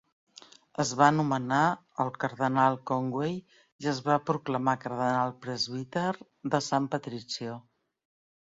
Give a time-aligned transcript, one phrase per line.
[0.83, 1.59] Es va nomenar
[2.05, 3.35] el cardenal Conway
[3.85, 6.09] i es va proclamar cardenal presbiter
[6.55, 7.61] de San Patrizio.